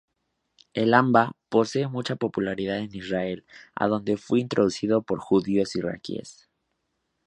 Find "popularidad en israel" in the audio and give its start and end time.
2.15-3.45